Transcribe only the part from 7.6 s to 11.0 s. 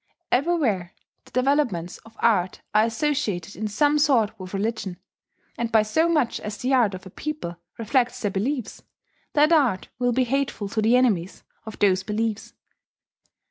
reflects their beliefs, that art will be hateful to the